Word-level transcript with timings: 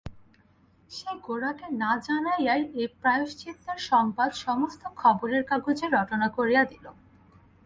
সে 0.89 1.11
গোরাকে 1.23 1.67
না 1.73 1.91
জানাইয়াই 2.05 2.61
এই 2.73 2.87
প্রায়শ্চিত্তের 2.99 3.79
সংবাদ 3.91 4.29
সমস্ত 4.45 4.81
খবরের 4.95 5.43
কাগজে 5.43 5.85
রটনা 5.87 6.27
করিয়া 6.37 6.63
দিল। 6.63 6.85